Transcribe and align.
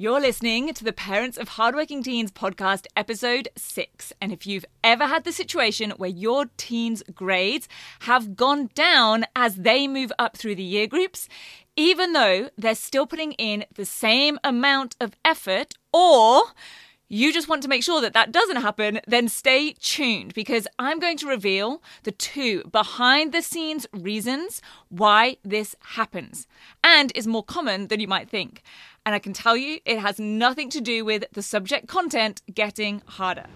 You're 0.00 0.22
listening 0.22 0.72
to 0.72 0.82
the 0.82 0.94
Parents 0.94 1.36
of 1.36 1.48
Hardworking 1.48 2.02
Teens 2.02 2.32
podcast, 2.32 2.86
episode 2.96 3.50
six. 3.54 4.14
And 4.18 4.32
if 4.32 4.46
you've 4.46 4.64
ever 4.82 5.04
had 5.04 5.24
the 5.24 5.30
situation 5.30 5.90
where 5.98 6.08
your 6.08 6.46
teens' 6.56 7.02
grades 7.14 7.68
have 8.00 8.34
gone 8.34 8.70
down 8.74 9.26
as 9.36 9.56
they 9.56 9.86
move 9.86 10.10
up 10.18 10.38
through 10.38 10.54
the 10.54 10.62
year 10.62 10.86
groups, 10.86 11.28
even 11.76 12.14
though 12.14 12.48
they're 12.56 12.74
still 12.74 13.06
putting 13.06 13.32
in 13.32 13.66
the 13.74 13.84
same 13.84 14.38
amount 14.42 14.96
of 15.02 15.12
effort, 15.22 15.74
or 15.92 16.44
you 17.12 17.30
just 17.30 17.48
want 17.48 17.60
to 17.64 17.68
make 17.68 17.82
sure 17.82 18.00
that 18.00 18.14
that 18.14 18.32
doesn't 18.32 18.62
happen, 18.62 19.00
then 19.06 19.28
stay 19.28 19.72
tuned 19.80 20.32
because 20.32 20.68
I'm 20.78 21.00
going 21.00 21.18
to 21.18 21.26
reveal 21.26 21.82
the 22.04 22.12
two 22.12 22.62
behind 22.70 23.32
the 23.32 23.42
scenes 23.42 23.86
reasons 23.92 24.62
why 24.88 25.36
this 25.44 25.74
happens 25.80 26.46
and 26.82 27.12
is 27.14 27.26
more 27.26 27.42
common 27.42 27.88
than 27.88 28.00
you 28.00 28.08
might 28.08 28.30
think. 28.30 28.62
And 29.06 29.14
I 29.14 29.18
can 29.18 29.32
tell 29.32 29.56
you, 29.56 29.78
it 29.86 29.98
has 29.98 30.20
nothing 30.20 30.68
to 30.70 30.80
do 30.80 31.04
with 31.04 31.24
the 31.32 31.42
subject 31.42 31.88
content 31.88 32.42
getting 32.52 33.02
harder. 33.06 33.46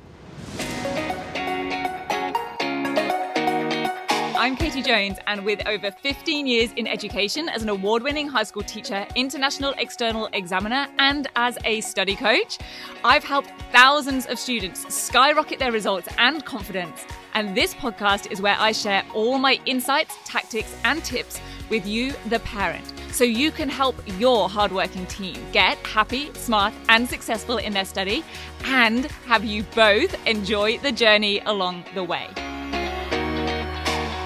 I'm 4.36 4.56
Katie 4.56 4.82
Jones, 4.82 5.18
and 5.26 5.44
with 5.44 5.66
over 5.66 5.90
15 5.90 6.46
years 6.46 6.72
in 6.76 6.86
education 6.86 7.48
as 7.48 7.62
an 7.62 7.68
award 7.68 8.02
winning 8.02 8.26
high 8.26 8.42
school 8.42 8.62
teacher, 8.62 9.06
international 9.16 9.74
external 9.78 10.28
examiner, 10.32 10.86
and 10.98 11.28
as 11.36 11.58
a 11.64 11.82
study 11.82 12.16
coach, 12.16 12.58
I've 13.04 13.24
helped 13.24 13.50
thousands 13.70 14.26
of 14.26 14.38
students 14.38 14.92
skyrocket 14.94 15.58
their 15.58 15.72
results 15.72 16.08
and 16.18 16.44
confidence. 16.44 17.04
And 17.34 17.56
this 17.56 17.74
podcast 17.74 18.32
is 18.32 18.40
where 18.40 18.56
I 18.58 18.72
share 18.72 19.04
all 19.14 19.38
my 19.38 19.60
insights, 19.66 20.16
tactics, 20.24 20.74
and 20.84 21.04
tips 21.04 21.38
with 21.70 21.86
you, 21.86 22.12
the 22.28 22.40
parent 22.40 22.93
so 23.14 23.22
you 23.22 23.52
can 23.52 23.68
help 23.68 23.94
your 24.18 24.48
hardworking 24.48 25.06
team 25.06 25.36
get 25.52 25.78
happy, 25.86 26.32
smart, 26.34 26.74
and 26.88 27.08
successful 27.08 27.58
in 27.58 27.72
their 27.72 27.84
study 27.84 28.24
and 28.64 29.04
have 29.26 29.44
you 29.44 29.62
both 29.76 30.14
enjoy 30.26 30.76
the 30.78 30.90
journey 30.90 31.40
along 31.46 31.84
the 31.94 32.02
way. 32.02 32.28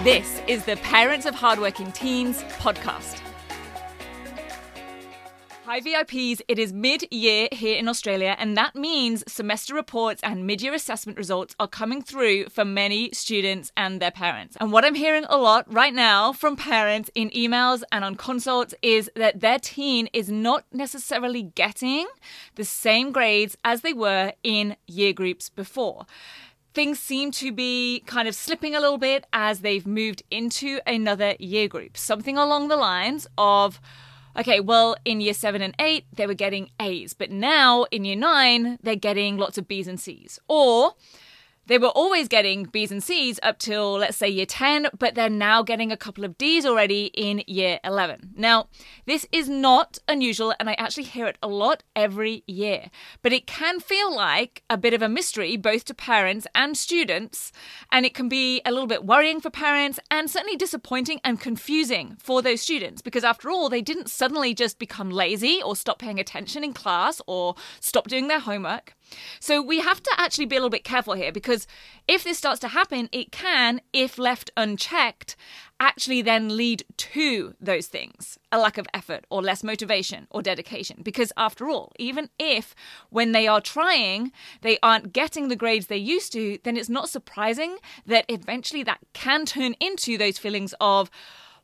This 0.05 0.41
is 0.49 0.65
the 0.65 0.77
Parents 0.77 1.27
of 1.27 1.35
Hardworking 1.35 1.93
Teens 1.93 2.43
podcast. 2.61 3.28
Hi, 5.71 5.81
VIPs. 5.83 6.41
It 6.49 6.59
is 6.59 6.73
mid 6.73 7.05
year 7.11 7.47
here 7.53 7.77
in 7.77 7.89
Australia, 7.89 8.35
and 8.39 8.57
that 8.57 8.75
means 8.75 9.23
semester 9.31 9.75
reports 9.75 10.19
and 10.25 10.47
mid 10.47 10.63
year 10.63 10.73
assessment 10.73 11.19
results 11.19 11.55
are 11.61 11.69
coming 11.69 12.01
through 12.01 12.49
for 12.49 12.65
many 12.65 13.11
students 13.13 13.71
and 13.77 14.01
their 14.01 14.11
parents. 14.11 14.57
And 14.61 14.73
what 14.73 14.87
I'm 14.87 14.95
hearing 14.95 15.27
a 15.29 15.37
lot 15.37 15.71
right 15.71 15.93
now 15.93 16.33
from 16.33 16.57
parents 16.57 17.11
in 17.15 17.29
emails 17.33 17.83
and 17.93 18.03
on 18.03 18.15
consults 18.15 18.73
is 18.81 19.11
that 19.15 19.41
their 19.41 19.59
teen 19.59 20.09
is 20.15 20.31
not 20.31 20.65
necessarily 20.73 21.43
getting 21.43 22.07
the 22.55 22.65
same 22.65 23.13
grades 23.13 23.55
as 23.63 23.83
they 23.83 23.93
were 23.93 24.33
in 24.43 24.75
year 24.87 25.13
groups 25.13 25.51
before 25.51 26.07
things 26.75 27.01
seem 27.01 27.33
to 27.33 27.51
be 27.51 28.05
kind 28.07 28.29
of 28.29 28.35
slipping 28.35 28.75
a 28.75 28.81
little 28.81 28.99
bit 28.99 29.27
as 29.33 29.61
they've 29.61 29.87
moved 29.87 30.23
into 30.31 30.79
another 30.87 31.35
year 31.41 31.67
group. 31.67 31.97
Something 31.97 32.39
along 32.39 32.69
the 32.69 32.77
lines 32.77 33.27
of, 33.37 33.81
okay, 34.39 34.61
well, 34.61 34.97
in 35.05 35.21
year 35.21 35.35
seven 35.35 35.63
and 35.63 35.75
eight, 35.79 36.05
they 36.13 36.27
were 36.27 36.35
getting 36.35 36.71
A's, 36.81 37.13
but 37.15 37.31
now 37.31 37.85
in 37.91 38.05
year 38.05 38.17
nine, 38.17 38.79
they're 38.83 38.97
getting 38.97 39.37
lots 39.37 39.59
of 39.59 39.69
B's 39.69 39.89
and 39.89 40.01
C's. 40.01 40.39
Or 40.49 40.95
they 41.69 41.79
were 41.79 41.89
always 41.89 42.29
getting 42.29 42.65
B's 42.65 42.91
and 42.91 43.03
C's 43.03 43.39
up 43.43 43.59
till, 43.59 43.99
let's 43.99 44.17
say, 44.17 44.29
year 44.29 44.47
10, 44.47 44.89
but 44.99 45.15
they're 45.15 45.31
now 45.31 45.63
getting 45.63 45.93
a 45.93 45.97
couple 45.97 46.25
of 46.25 46.37
D's 46.39 46.65
already 46.65 47.11
in 47.15 47.43
year 47.47 47.79
11. 47.85 48.31
Now, 48.37 48.69
this 49.07 49.27
is 49.31 49.49
not 49.49 49.99
unusual, 50.09 50.55
and 50.59 50.69
I 50.69 50.73
actually 50.75 51.05
hear 51.05 51.27
it 51.27 51.39
a 51.43 51.49
lot 51.49 51.83
every 51.95 52.43
year, 52.47 52.91
but 53.23 53.33
it 53.33 53.47
can 53.47 53.81
feel 53.81 54.15
like 54.15 54.63
a 54.71 54.79
bit 54.79 54.95
of 54.95 55.03
a 55.03 55.09
mystery 55.09 55.57
both 55.57 55.85
to 55.85 55.95
parents 55.95 56.47
and 56.55 56.77
students, 56.77 57.53
and 57.93 58.07
it 58.07 58.15
can 58.15 58.29
be 58.29 58.63
a 58.65 58.73
little 58.73 58.87
bit 58.87 59.05
worrying 59.05 59.41
for 59.41 59.51
parents 59.51 60.01
and 60.11 60.31
certainly 60.31 60.57
disappointing 60.57 61.21
and 61.23 61.41
confusing 61.41 62.17
for 62.19 62.41
those 62.41 62.63
students 62.63 63.03
because, 63.03 63.25
after 63.25 63.51
all, 63.51 63.69
they 63.69 63.83
didn't 63.83 64.09
suddenly 64.09 64.55
just 64.55 64.79
become 64.79 65.11
lazy 65.11 65.61
or 65.63 65.77
stop 65.77 65.99
paying 65.99 66.19
attention 66.19 66.65
in 66.65 66.73
class 66.73 67.21
or 67.27 67.55
stop 67.81 68.09
doing 68.09 68.29
their 68.29 68.41
homework. 68.41 68.95
So 69.41 69.63
we 69.63 69.81
have 69.81 70.03
to 70.03 70.11
actually 70.19 70.47
be 70.47 70.57
a 70.57 70.59
little 70.59 70.71
bit 70.71 70.85
careful 70.85 71.15
here 71.15 71.33
because 71.33 71.67
if 72.07 72.25
this 72.25 72.39
starts 72.39 72.61
to 72.61 72.69
happen, 72.69 73.09
it 73.13 73.33
can, 73.33 73.81
if 73.93 74.19
left 74.19 74.51
unchecked, 74.57 75.37
actually 75.81 76.23
then 76.23 76.57
lead 76.57 76.85
to 76.97 77.55
those 77.61 77.87
things 77.87 78.39
a 78.51 78.59
lack 78.59 78.79
of 78.79 78.87
effort 78.93 79.25
or 79.31 79.43
less 79.43 79.63
motivation 79.63 80.27
or 80.31 80.43
dedication. 80.43 81.01
Because 81.03 81.33
after 81.37 81.69
all, 81.69 81.93
even 81.99 82.31
if 82.39 82.75
when 83.11 83.33
they 83.33 83.47
are 83.47 83.61
trying, 83.61 84.33
they 84.63 84.79
aren't 84.83 85.13
getting 85.13 85.49
the 85.49 85.57
grades 85.57 85.87
they 85.87 85.97
used 85.97 86.33
to, 86.33 86.59
then 86.65 86.77
it's 86.77 86.89
not 86.89 87.09
surprising 87.09 87.77
that 88.07 88.25
eventually 88.29 88.83
that 88.83 89.01
can 89.13 89.45
turn 89.45 89.75
into 89.81 90.19
those 90.19 90.39
feelings 90.39 90.75
of, 90.81 91.11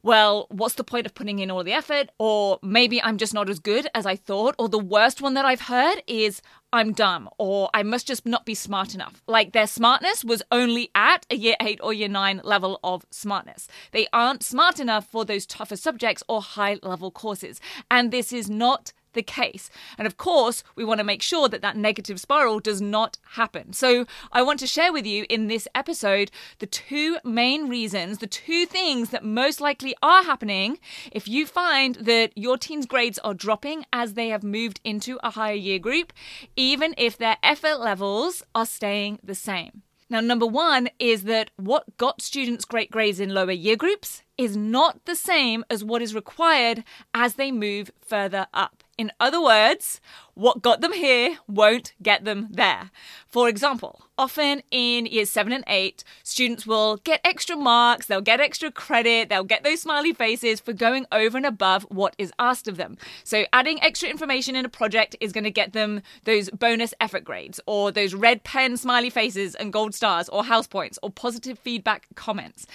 well, 0.04 0.46
what's 0.50 0.74
the 0.74 0.84
point 0.84 1.06
of 1.06 1.14
putting 1.14 1.38
in 1.38 1.50
all 1.50 1.64
the 1.64 1.72
effort? 1.72 2.10
Or 2.18 2.58
maybe 2.62 3.02
I'm 3.02 3.16
just 3.16 3.32
not 3.32 3.48
as 3.48 3.58
good 3.58 3.88
as 3.94 4.04
I 4.04 4.16
thought. 4.16 4.54
Or 4.58 4.68
the 4.68 4.78
worst 4.78 5.22
one 5.22 5.32
that 5.32 5.46
I've 5.46 5.62
heard 5.62 6.02
is 6.06 6.42
I'm 6.74 6.92
dumb 6.92 7.30
or 7.38 7.70
I 7.72 7.82
must 7.82 8.06
just 8.06 8.26
not 8.26 8.44
be 8.44 8.54
smart 8.54 8.94
enough. 8.94 9.22
Like 9.26 9.52
their 9.52 9.66
smartness 9.66 10.22
was 10.22 10.42
only 10.52 10.90
at 10.94 11.24
a 11.30 11.36
year 11.36 11.56
eight 11.58 11.80
or 11.82 11.94
year 11.94 12.08
nine 12.08 12.42
level 12.44 12.80
of 12.84 13.06
smartness. 13.10 13.66
They 13.92 14.06
aren't 14.12 14.42
smart 14.42 14.78
enough 14.78 15.06
for 15.06 15.24
those 15.24 15.46
tougher 15.46 15.76
subjects 15.76 16.22
or 16.28 16.42
high 16.42 16.78
level 16.82 17.10
courses. 17.10 17.58
And 17.90 18.10
this 18.10 18.30
is 18.30 18.50
not 18.50 18.92
the 19.14 19.22
case. 19.22 19.70
And 19.98 20.06
of 20.06 20.16
course, 20.16 20.62
we 20.76 20.84
want 20.84 20.98
to 20.98 21.04
make 21.04 21.22
sure 21.22 21.48
that 21.48 21.62
that 21.62 21.76
negative 21.76 22.20
spiral 22.20 22.60
does 22.60 22.80
not 22.80 23.18
happen. 23.32 23.72
So, 23.72 24.06
I 24.32 24.42
want 24.42 24.60
to 24.60 24.66
share 24.66 24.92
with 24.92 25.06
you 25.06 25.24
in 25.28 25.46
this 25.46 25.66
episode 25.74 26.30
the 26.58 26.66
two 26.66 27.18
main 27.24 27.68
reasons, 27.68 28.18
the 28.18 28.26
two 28.26 28.66
things 28.66 29.10
that 29.10 29.24
most 29.24 29.60
likely 29.60 29.94
are 30.02 30.24
happening 30.24 30.78
if 31.12 31.26
you 31.28 31.46
find 31.46 31.94
that 31.96 32.32
your 32.36 32.58
teen's 32.58 32.86
grades 32.86 33.18
are 33.20 33.34
dropping 33.34 33.84
as 33.92 34.14
they 34.14 34.28
have 34.28 34.42
moved 34.42 34.80
into 34.84 35.18
a 35.22 35.30
higher 35.30 35.54
year 35.54 35.78
group, 35.78 36.12
even 36.56 36.94
if 36.98 37.16
their 37.16 37.36
effort 37.42 37.80
levels 37.80 38.42
are 38.54 38.66
staying 38.66 39.18
the 39.22 39.34
same. 39.34 39.82
Now, 40.10 40.20
number 40.20 40.46
one 40.46 40.88
is 40.98 41.24
that 41.24 41.50
what 41.56 41.96
got 41.96 42.20
students 42.20 42.64
great 42.64 42.90
grades 42.90 43.20
in 43.20 43.32
lower 43.32 43.52
year 43.52 43.76
groups 43.76 44.23
is 44.36 44.56
not 44.56 45.04
the 45.04 45.14
same 45.14 45.64
as 45.70 45.84
what 45.84 46.02
is 46.02 46.14
required 46.14 46.84
as 47.12 47.34
they 47.34 47.52
move 47.52 47.90
further 48.00 48.46
up. 48.52 48.82
In 48.96 49.10
other 49.18 49.42
words, 49.42 50.00
what 50.34 50.62
got 50.62 50.80
them 50.80 50.92
here 50.92 51.38
won't 51.48 51.94
get 52.00 52.24
them 52.24 52.46
there. 52.50 52.90
For 53.26 53.48
example, 53.48 54.04
often 54.16 54.62
in 54.70 55.06
years 55.06 55.30
seven 55.30 55.52
and 55.52 55.64
eight, 55.66 56.04
students 56.22 56.64
will 56.64 56.98
get 56.98 57.20
extra 57.24 57.56
marks, 57.56 58.06
they'll 58.06 58.20
get 58.20 58.40
extra 58.40 58.70
credit, 58.70 59.28
they'll 59.28 59.42
get 59.42 59.64
those 59.64 59.80
smiley 59.82 60.12
faces 60.12 60.60
for 60.60 60.72
going 60.72 61.06
over 61.10 61.36
and 61.36 61.46
above 61.46 61.82
what 61.90 62.14
is 62.18 62.32
asked 62.38 62.68
of 62.68 62.76
them. 62.76 62.96
So, 63.24 63.46
adding 63.52 63.82
extra 63.82 64.08
information 64.08 64.54
in 64.54 64.64
a 64.64 64.68
project 64.68 65.16
is 65.20 65.32
going 65.32 65.44
to 65.44 65.50
get 65.50 65.72
them 65.72 66.00
those 66.22 66.48
bonus 66.50 66.94
effort 67.00 67.24
grades, 67.24 67.58
or 67.66 67.90
those 67.90 68.14
red 68.14 68.44
pen 68.44 68.76
smiley 68.76 69.10
faces 69.10 69.56
and 69.56 69.72
gold 69.72 69.94
stars, 69.94 70.28
or 70.28 70.44
house 70.44 70.68
points, 70.68 71.00
or 71.02 71.10
positive 71.10 71.58
feedback 71.58 72.06
comments. 72.14 72.66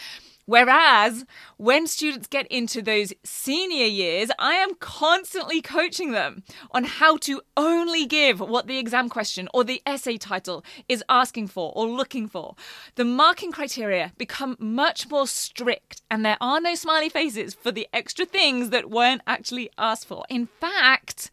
Whereas 0.50 1.26
when 1.58 1.86
students 1.86 2.26
get 2.26 2.48
into 2.48 2.82
those 2.82 3.14
senior 3.24 3.86
years, 3.86 4.32
I 4.40 4.54
am 4.54 4.74
constantly 4.80 5.62
coaching 5.62 6.10
them 6.10 6.42
on 6.72 6.86
how 6.86 7.18
to 7.18 7.44
only 7.56 8.08
give 8.08 8.40
what 8.40 8.66
the 8.66 8.80
exam 8.80 9.10
question 9.10 9.48
or 9.54 9.64
the 9.64 9.80
essay 9.86 10.18
title 10.18 10.66
is 10.88 11.04
asking 11.08 11.50
for 11.50 11.72
or 11.76 11.86
looking 11.86 12.28
for. 12.28 12.56
The 12.96 13.06
marking 13.06 13.52
criteria 13.52 14.12
become 14.18 14.58
much 14.58 15.08
more 15.08 15.28
strict, 15.28 16.02
and 16.10 16.26
there 16.26 16.38
are 16.42 16.60
no 16.60 16.74
smiley 16.74 17.10
faces 17.10 17.54
for 17.54 17.72
the 17.72 17.88
extra 17.94 18.26
things 18.26 18.72
that 18.72 18.90
weren't 18.90 19.22
actually 19.28 19.70
asked 19.78 20.08
for. 20.08 20.26
In 20.32 20.48
fact, 20.60 21.30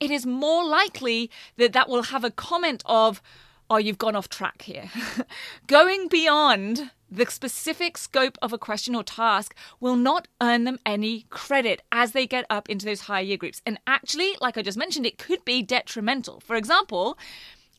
it 0.00 0.10
is 0.10 0.26
more 0.26 0.66
likely 0.66 1.30
that 1.56 1.72
that 1.72 1.88
will 1.88 2.02
have 2.02 2.24
a 2.24 2.32
comment 2.32 2.82
of, 2.84 3.22
oh, 3.70 3.76
you've 3.76 3.96
gone 3.96 4.16
off 4.16 4.28
track 4.28 4.62
here. 4.62 4.90
Going 5.68 6.08
beyond 6.08 6.90
the 7.10 7.26
specific 7.26 7.98
scope 7.98 8.38
of 8.40 8.52
a 8.52 8.58
question 8.58 8.94
or 8.94 9.02
task 9.02 9.54
will 9.80 9.96
not 9.96 10.28
earn 10.40 10.64
them 10.64 10.78
any 10.86 11.26
credit 11.30 11.82
as 11.90 12.12
they 12.12 12.26
get 12.26 12.46
up 12.48 12.68
into 12.68 12.86
those 12.86 13.02
higher 13.02 13.22
year 13.22 13.36
groups. 13.36 13.60
And 13.66 13.78
actually, 13.86 14.36
like 14.40 14.56
I 14.56 14.62
just 14.62 14.78
mentioned, 14.78 15.06
it 15.06 15.18
could 15.18 15.44
be 15.44 15.62
detrimental. 15.62 16.40
For 16.40 16.56
example, 16.56 17.18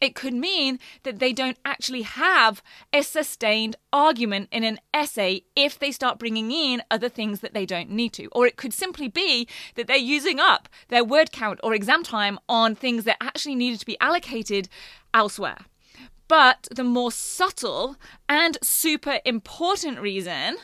it 0.02 0.16
could 0.16 0.34
mean 0.34 0.80
that 1.04 1.20
they 1.20 1.32
don't 1.32 1.60
actually 1.64 2.02
have 2.02 2.64
a 2.92 3.04
sustained 3.04 3.76
argument 3.94 4.50
in 4.52 4.64
an 4.64 4.80
essay 4.94 5.44
if 5.56 5.78
they 5.78 5.92
start 5.92 6.18
bringing 6.18 6.52
in 6.52 6.82
other 6.90 7.08
things 7.08 7.42
that 7.42 7.54
they 7.54 7.68
don't 7.68 7.92
need 7.92 8.12
to. 8.14 8.28
Or 8.32 8.48
it 8.48 8.58
could 8.58 8.74
simply 8.74 9.08
be 9.08 9.48
that 9.76 9.86
they're 9.86 9.98
using 9.98 10.40
up 10.40 10.68
their 10.88 11.04
word 11.04 11.32
count 11.32 11.60
or 11.64 11.76
exam 11.76 12.04
time 12.04 12.40
on 12.50 12.74
things 12.74 13.04
that 13.04 13.18
actually 13.22 13.56
needed 13.56 13.80
to 13.80 13.86
be 13.86 14.00
allocated 14.02 14.68
elsewhere. 15.14 15.60
But 16.32 16.70
the 16.74 16.86
more 16.86 17.12
subtle 17.12 17.98
and 18.30 18.58
super 18.64 19.20
important 19.26 20.00
reason 20.00 20.56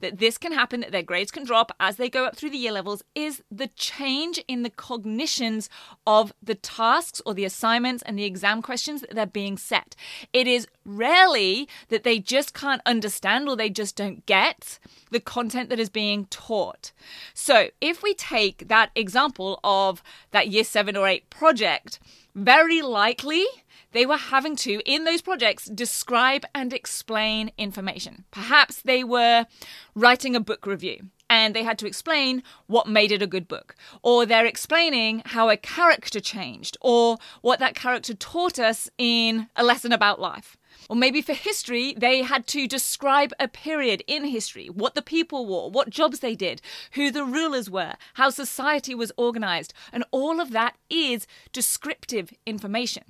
that 0.00 0.18
this 0.18 0.38
can 0.38 0.52
happen, 0.52 0.80
that 0.80 0.92
their 0.92 1.02
grades 1.02 1.30
can 1.30 1.44
drop 1.44 1.72
as 1.78 1.96
they 1.96 2.08
go 2.08 2.24
up 2.24 2.36
through 2.36 2.48
the 2.48 2.56
year 2.56 2.72
levels, 2.72 3.02
is 3.14 3.42
the 3.50 3.66
change 3.66 4.42
in 4.48 4.62
the 4.62 4.70
cognitions 4.70 5.68
of 6.06 6.32
the 6.42 6.54
tasks 6.54 7.20
or 7.26 7.34
the 7.34 7.44
assignments 7.44 8.02
and 8.04 8.18
the 8.18 8.24
exam 8.24 8.62
questions 8.62 9.02
that 9.02 9.14
they're 9.14 9.26
being 9.26 9.58
set. 9.58 9.94
It 10.32 10.46
is 10.46 10.66
rarely 10.86 11.68
that 11.90 12.02
they 12.02 12.18
just 12.18 12.54
can't 12.54 12.80
understand 12.86 13.46
or 13.46 13.56
they 13.56 13.68
just 13.68 13.96
don't 13.96 14.24
get 14.24 14.78
the 15.10 15.20
content 15.20 15.68
that 15.68 15.78
is 15.78 15.90
being 15.90 16.28
taught. 16.30 16.92
So, 17.34 17.68
if 17.82 18.02
we 18.02 18.14
take 18.14 18.68
that 18.68 18.90
example 18.94 19.60
of 19.62 20.02
that 20.30 20.48
year 20.48 20.64
seven 20.64 20.96
or 20.96 21.06
eight 21.06 21.28
project, 21.28 22.00
very 22.34 22.80
likely 22.80 23.44
they 23.92 24.06
were 24.06 24.16
having 24.16 24.56
to, 24.56 24.80
in 24.84 25.04
those 25.04 25.22
projects, 25.22 25.66
describe 25.66 26.44
and 26.54 26.72
explain 26.72 27.50
information. 27.58 28.24
Perhaps 28.30 28.82
they 28.82 29.04
were 29.04 29.46
writing 29.94 30.36
a 30.36 30.40
book 30.40 30.66
review 30.66 31.10
and 31.28 31.54
they 31.54 31.62
had 31.62 31.78
to 31.78 31.86
explain 31.86 32.42
what 32.66 32.88
made 32.88 33.12
it 33.12 33.22
a 33.22 33.26
good 33.26 33.46
book. 33.46 33.76
Or 34.02 34.26
they're 34.26 34.44
explaining 34.44 35.22
how 35.26 35.48
a 35.48 35.56
character 35.56 36.20
changed 36.20 36.76
or 36.80 37.18
what 37.40 37.60
that 37.60 37.76
character 37.76 38.14
taught 38.14 38.58
us 38.58 38.90
in 38.98 39.48
a 39.56 39.64
lesson 39.64 39.92
about 39.92 40.20
life. 40.20 40.56
Or 40.88 40.96
maybe 40.96 41.22
for 41.22 41.34
history, 41.34 41.94
they 41.96 42.22
had 42.22 42.48
to 42.48 42.66
describe 42.66 43.32
a 43.38 43.46
period 43.46 44.02
in 44.08 44.24
history, 44.24 44.66
what 44.66 44.96
the 44.96 45.02
people 45.02 45.46
wore, 45.46 45.70
what 45.70 45.88
jobs 45.88 46.18
they 46.18 46.34
did, 46.34 46.60
who 46.92 47.12
the 47.12 47.24
rulers 47.24 47.70
were, 47.70 47.94
how 48.14 48.30
society 48.30 48.94
was 48.94 49.12
organized. 49.16 49.72
And 49.92 50.04
all 50.10 50.40
of 50.40 50.50
that 50.50 50.76
is 50.88 51.28
descriptive 51.52 52.32
information. 52.44 53.04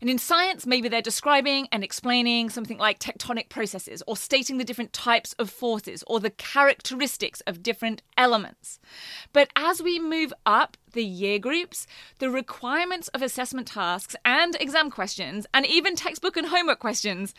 And 0.00 0.10
in 0.10 0.18
science, 0.18 0.66
maybe 0.66 0.88
they're 0.88 1.02
describing 1.02 1.68
and 1.72 1.82
explaining 1.82 2.50
something 2.50 2.78
like 2.78 2.98
tectonic 2.98 3.48
processes, 3.48 4.02
or 4.06 4.16
stating 4.16 4.58
the 4.58 4.64
different 4.64 4.92
types 4.92 5.32
of 5.34 5.50
forces, 5.50 6.04
or 6.06 6.20
the 6.20 6.30
characteristics 6.30 7.40
of 7.42 7.62
different 7.62 8.02
elements. 8.16 8.78
But 9.32 9.50
as 9.56 9.82
we 9.82 9.98
move 9.98 10.32
up 10.46 10.76
the 10.92 11.04
year 11.04 11.38
groups, 11.38 11.86
the 12.18 12.30
requirements 12.30 13.08
of 13.08 13.22
assessment 13.22 13.68
tasks 13.68 14.16
and 14.24 14.56
exam 14.60 14.90
questions, 14.90 15.46
and 15.52 15.66
even 15.66 15.96
textbook 15.96 16.36
and 16.36 16.48
homework 16.48 16.78
questions, 16.78 17.34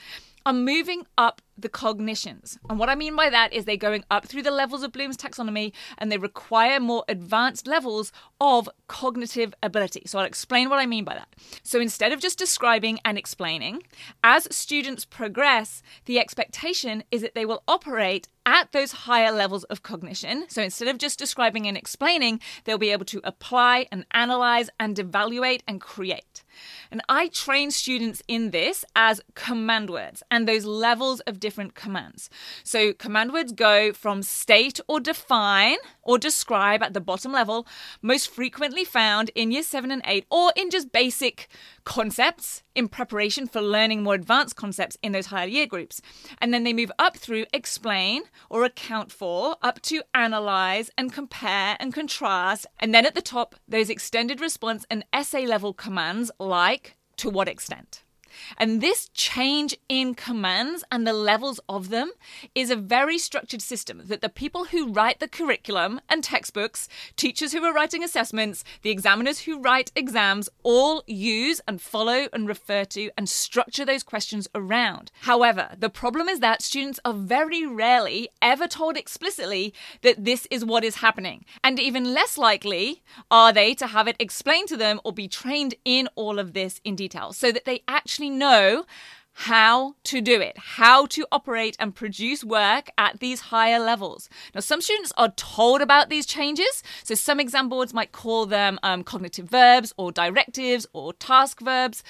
are 0.45 0.53
moving 0.53 1.05
up 1.17 1.41
the 1.57 1.69
cognitions. 1.69 2.59
And 2.69 2.77
what 2.77 2.89
I 2.89 2.95
mean 2.95 3.15
by 3.15 3.29
that 3.29 3.53
is 3.53 3.65
they're 3.65 3.77
going 3.77 4.03
up 4.11 4.27
through 4.27 4.43
the 4.43 4.51
levels 4.51 4.83
of 4.83 4.91
Bloom's 4.91 5.17
taxonomy 5.17 5.71
and 5.97 6.11
they 6.11 6.17
require 6.17 6.79
more 6.79 7.05
advanced 7.07 7.65
levels 7.65 8.11
of 8.41 8.69
cognitive 8.87 9.53
ability. 9.63 10.03
So 10.05 10.19
I'll 10.19 10.25
explain 10.25 10.69
what 10.69 10.79
I 10.79 10.85
mean 10.85 11.05
by 11.05 11.13
that. 11.13 11.33
So 11.63 11.79
instead 11.79 12.11
of 12.11 12.19
just 12.19 12.37
describing 12.37 12.99
and 13.05 13.17
explaining, 13.17 13.83
as 14.23 14.53
students 14.53 15.05
progress, 15.05 15.81
the 16.05 16.19
expectation 16.19 17.03
is 17.09 17.21
that 17.21 17.35
they 17.35 17.45
will 17.45 17.63
operate 17.67 18.27
at 18.45 18.71
those 18.71 18.91
higher 18.91 19.31
levels 19.31 19.63
of 19.65 19.81
cognition. 19.81 20.45
So 20.49 20.61
instead 20.61 20.87
of 20.87 20.97
just 20.97 21.17
describing 21.17 21.67
and 21.67 21.77
explaining, 21.77 22.39
they'll 22.65 22.77
be 22.77 22.91
able 22.91 23.05
to 23.05 23.21
apply 23.23 23.87
and 23.91 24.05
analyze 24.11 24.69
and 24.79 24.99
evaluate 24.99 25.63
and 25.67 25.81
create. 25.81 26.43
And 26.91 27.01
I 27.09 27.27
train 27.27 27.71
students 27.71 28.21
in 28.27 28.51
this 28.51 28.85
as 28.95 29.21
command 29.33 29.89
words 29.89 30.23
and 30.29 30.47
those 30.47 30.65
levels 30.65 31.19
of 31.21 31.39
different 31.39 31.75
commands. 31.75 32.29
So 32.63 32.93
command 32.93 33.33
words 33.33 33.51
go 33.51 33.93
from 33.93 34.23
state 34.23 34.79
or 34.87 34.99
define 34.99 35.77
or 36.01 36.17
describe 36.17 36.83
at 36.83 36.93
the 36.93 37.01
bottom 37.01 37.31
level, 37.31 37.67
most 38.01 38.29
frequently 38.29 38.83
found 38.83 39.31
in 39.35 39.51
year 39.51 39.63
7 39.63 39.91
and 39.91 40.01
8 40.05 40.25
or 40.29 40.53
in 40.55 40.69
just 40.69 40.91
basic 40.91 41.47
concepts 41.85 42.63
in 42.73 42.89
preparation 42.89 43.47
for 43.47 43.61
learning 43.61 44.03
more 44.03 44.15
advanced 44.15 44.55
concepts 44.55 44.97
in 45.01 45.11
those 45.11 45.27
higher 45.27 45.47
year 45.47 45.65
groups. 45.65 46.01
And 46.39 46.53
then 46.53 46.63
they 46.63 46.73
move 46.73 46.91
up 46.99 47.15
through 47.15 47.45
explain 47.53 48.23
or 48.49 48.65
account 48.65 49.11
for, 49.11 49.55
up 49.61 49.81
to 49.83 50.03
analyze 50.13 50.89
and 50.97 51.13
compare 51.13 51.77
and 51.79 51.93
contrast. 51.93 52.65
And 52.79 52.93
then 52.93 53.05
at 53.05 53.15
the 53.15 53.21
top, 53.21 53.55
those 53.67 53.89
extended 53.89 54.41
response 54.41 54.85
and 54.89 55.05
essay 55.13 55.45
level 55.45 55.73
commands 55.73 56.31
like 56.39 56.97
to 57.17 57.29
what 57.29 57.47
extent. 57.47 58.04
And 58.57 58.81
this 58.81 59.09
change 59.13 59.77
in 59.89 60.15
commands 60.15 60.83
and 60.91 61.05
the 61.05 61.13
levels 61.13 61.59
of 61.67 61.89
them 61.89 62.11
is 62.53 62.69
a 62.69 62.75
very 62.75 63.17
structured 63.17 63.61
system 63.61 64.01
that 64.05 64.21
the 64.21 64.29
people 64.29 64.65
who 64.65 64.91
write 64.91 65.19
the 65.19 65.27
curriculum 65.27 66.01
and 66.09 66.23
textbooks, 66.23 66.87
teachers 67.15 67.53
who 67.53 67.63
are 67.63 67.73
writing 67.73 68.03
assessments, 68.03 68.63
the 68.81 68.89
examiners 68.89 69.39
who 69.41 69.59
write 69.59 69.91
exams 69.95 70.49
all 70.63 71.03
use 71.07 71.61
and 71.67 71.81
follow 71.81 72.27
and 72.33 72.47
refer 72.47 72.85
to 72.85 73.09
and 73.17 73.29
structure 73.29 73.85
those 73.85 74.03
questions 74.03 74.47
around. 74.55 75.11
However, 75.21 75.69
the 75.77 75.89
problem 75.89 76.29
is 76.29 76.39
that 76.39 76.61
students 76.61 76.99
are 77.05 77.13
very 77.13 77.65
rarely 77.65 78.29
ever 78.41 78.67
told 78.67 78.97
explicitly 78.97 79.73
that 80.01 80.23
this 80.23 80.47
is 80.51 80.65
what 80.65 80.83
is 80.83 80.97
happening. 80.97 81.45
And 81.63 81.79
even 81.79 82.13
less 82.13 82.37
likely 82.37 83.03
are 83.29 83.53
they 83.53 83.73
to 83.75 83.87
have 83.87 84.07
it 84.07 84.15
explained 84.19 84.67
to 84.69 84.77
them 84.77 84.99
or 85.03 85.13
be 85.13 85.27
trained 85.27 85.75
in 85.83 86.07
all 86.15 86.39
of 86.39 86.53
this 86.53 86.79
in 86.83 86.95
detail 86.95 87.33
so 87.33 87.51
that 87.51 87.65
they 87.65 87.83
actually 87.87 88.24
actually 88.25 88.37
know 88.37 88.85
how 89.37 89.95
to 90.05 90.21
do 90.21 90.39
it, 90.39 90.57
how 90.57 91.05
to 91.07 91.25
operate 91.29 91.75
and 91.77 91.93
produce 91.93 92.41
work 92.41 92.89
at 92.97 93.19
these 93.19 93.41
higher 93.51 93.79
levels. 93.79 94.29
Now, 94.53 94.61
some 94.61 94.79
students 94.79 95.11
are 95.17 95.33
told 95.35 95.81
about 95.81 96.09
these 96.09 96.25
changes. 96.25 96.81
So, 97.03 97.15
some 97.15 97.41
exam 97.41 97.67
boards 97.67 97.93
might 97.93 98.13
call 98.13 98.45
them 98.45 98.79
um, 98.81 99.03
cognitive 99.03 99.49
verbs 99.49 99.93
or 99.97 100.13
directives 100.13 100.87
or 100.93 101.11
task 101.11 101.59
verbs, 101.59 102.01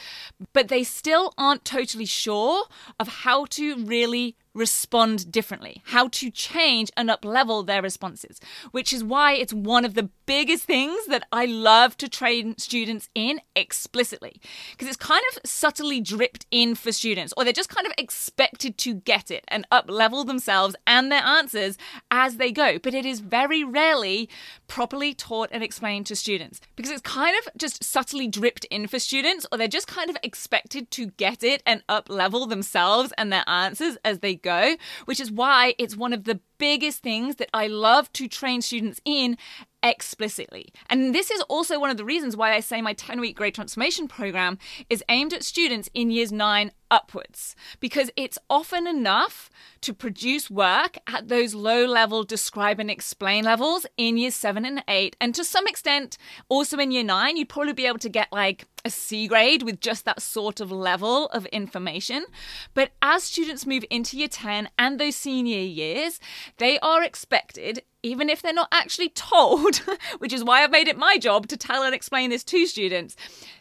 but 0.53 0.67
they 0.67 0.83
still 0.83 1.33
aren't 1.35 1.65
totally 1.65 2.05
sure 2.05 2.65
of 2.99 3.07
how 3.07 3.45
to 3.45 3.75
really 3.83 4.35
respond 4.55 5.31
differently, 5.31 5.83
how 5.87 6.07
to 6.07 6.31
change 6.31 6.89
and 6.97 7.11
up 7.11 7.23
level 7.23 7.61
their 7.61 7.81
responses, 7.81 8.39
which 8.71 8.91
is 8.91 9.03
why 9.03 9.33
it's 9.33 9.53
one 9.53 9.85
of 9.85 9.93
the 9.93 10.09
biggest 10.25 10.63
things 10.63 11.05
that 11.07 11.27
I 11.31 11.45
love 11.45 11.97
to 11.97 12.09
train 12.09 12.57
students 12.57 13.09
in 13.13 13.41
explicitly. 13.55 14.41
Because 14.71 14.87
it's 14.87 14.97
kind 14.97 15.23
of 15.31 15.39
subtly 15.45 16.01
dripped 16.01 16.45
in 16.49 16.73
for 16.73 16.91
students, 16.91 17.33
or 17.37 17.43
they're 17.43 17.53
just 17.53 17.69
kind 17.69 17.85
of 17.85 17.93
expected 17.97 18.77
to 18.79 18.95
get 18.95 19.29
it 19.29 19.43
and 19.49 19.67
up 19.71 19.89
level 19.89 20.23
themselves 20.23 20.75
and 20.87 21.11
their 21.11 21.23
answers 21.23 21.77
as 22.09 22.37
they 22.37 22.51
go. 22.51 22.79
But 22.79 22.93
it 22.93 23.05
is 23.05 23.19
very 23.19 23.63
rarely 23.63 24.29
properly 24.67 25.13
taught 25.13 25.49
and 25.51 25.63
explained 25.63 26.05
to 26.07 26.15
students 26.15 26.59
because 26.75 26.91
it's 26.91 27.01
kind 27.01 27.35
of 27.39 27.57
just 27.57 27.83
subtly 27.83 28.27
dripped 28.27 28.65
in 28.65 28.87
for 28.87 28.99
students, 28.99 29.45
or 29.51 29.57
they're 29.57 29.67
just 29.67 29.87
kind 29.87 30.09
of 30.09 30.17
expected 30.23 30.91
to 30.91 31.07
get 31.07 31.43
it 31.43 31.61
and 31.65 31.83
up 31.89 32.09
level 32.09 32.45
themselves 32.45 33.13
and 33.17 33.31
their 33.31 33.47
answers 33.47 33.97
as 34.03 34.19
they 34.19 34.35
go, 34.35 34.75
which 35.05 35.19
is 35.19 35.31
why 35.31 35.75
it's 35.77 35.95
one 35.95 36.13
of 36.13 36.23
the 36.23 36.39
biggest 36.57 37.03
things 37.03 37.35
that 37.35 37.49
I 37.53 37.67
love 37.67 38.11
to 38.13 38.27
train 38.27 38.61
students 38.61 39.01
in 39.05 39.37
explicitly. 39.83 40.73
And 40.89 41.13
this 41.13 41.29
is 41.29 41.41
also 41.41 41.79
one 41.79 41.91
of 41.91 41.97
the 41.97 42.05
reasons 42.05 42.35
why 42.35 42.53
I 42.53 42.59
say 42.59 42.81
my 42.81 42.93
10 42.93 43.19
week 43.19 43.37
grade 43.37 43.53
transformation 43.53 44.07
program 44.07 44.57
is 44.89 45.03
aimed 45.09 45.33
at 45.33 45.43
students 45.43 45.89
in 45.93 46.09
years 46.09 46.31
9 46.31 46.71
upwards 46.91 47.55
because 47.79 48.09
it's 48.15 48.37
often 48.49 48.87
enough 48.87 49.49
to 49.81 49.93
produce 49.93 50.49
work 50.49 50.97
at 51.07 51.27
those 51.27 51.53
low 51.53 51.85
level 51.85 52.23
describe 52.23 52.79
and 52.79 52.89
explain 52.89 53.43
levels 53.43 53.85
in 53.97 54.17
year 54.17 54.31
7 54.31 54.65
and 54.65 54.83
8 54.87 55.15
and 55.19 55.33
to 55.35 55.43
some 55.43 55.67
extent 55.67 56.17
also 56.49 56.77
in 56.77 56.91
year 56.91 57.03
9 57.03 57.37
you'd 57.37 57.49
probably 57.49 57.73
be 57.73 57.85
able 57.85 57.99
to 57.99 58.09
get 58.09 58.27
like 58.31 58.65
a 58.83 58.89
C 58.89 59.27
grade 59.27 59.63
with 59.63 59.79
just 59.79 60.05
that 60.05 60.21
sort 60.21 60.59
of 60.59 60.71
level 60.71 61.27
of 61.27 61.45
information 61.47 62.25
but 62.73 62.91
as 63.01 63.23
students 63.23 63.65
move 63.65 63.83
into 63.89 64.17
year 64.17 64.27
10 64.27 64.69
and 64.77 64.99
those 64.99 65.15
senior 65.15 65.59
years 65.59 66.19
they 66.57 66.79
are 66.79 67.03
expected 67.03 67.81
even 68.05 68.29
if 68.29 68.41
they're 68.41 68.53
not 68.53 68.69
actually 68.71 69.09
told, 69.15 69.77
which 70.19 70.31
is 70.31 70.43
why 70.43 70.63
I've 70.63 70.71
made 70.71 70.87
it 70.87 70.97
my 70.97 71.17
job 71.17 71.47
to 71.47 71.57
tell 71.57 71.83
and 71.83 71.95
explain 71.95 72.29
this 72.29 72.43
to 72.45 72.65
students. 72.67 73.15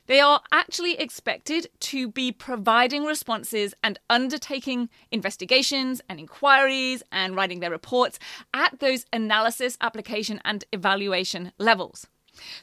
They 0.07 0.21
are 0.21 0.43
actually 0.53 0.99
expected 0.99 1.69
to 1.81 2.09
be 2.09 2.31
providing 2.31 3.05
responses 3.17 3.75
and 3.85 3.99
undertaking 4.11 4.89
investigations 5.13 6.01
and 6.09 6.19
inquiries 6.19 7.01
and 7.13 7.37
writing 7.37 7.61
their 7.61 7.71
reports 7.71 8.19
at 8.53 8.81
those 8.81 9.07
analysis, 9.13 9.77
application, 9.81 10.41
and 10.45 10.65
evaluation 10.73 11.53
levels. 11.59 12.09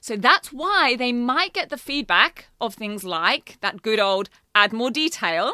So 0.02 0.18
that's 0.18 0.52
why 0.52 0.98
they 0.98 1.14
might 1.14 1.54
get 1.54 1.70
the 1.70 1.78
feedback 1.78 2.48
of 2.60 2.74
things 2.74 3.06
like 3.06 3.58
that 3.62 3.82
good 3.82 4.00
old 4.00 4.30
add 4.54 4.74
more 4.74 4.92
detail, 4.92 5.54